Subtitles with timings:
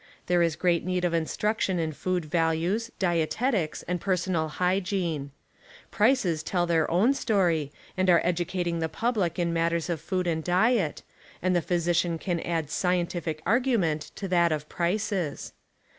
[0.25, 4.49] There is great need of instruction in Personal T^ 1 food values, dietetics and personal
[4.49, 5.29] hvgiene.
[5.91, 6.43] Prices Preparedness '■"^.
[6.43, 10.43] tell their own story and are educating the pub lic in matters of food and
[10.43, 11.03] diet,
[11.43, 15.53] and the physician can add scien tific argument to that of prices.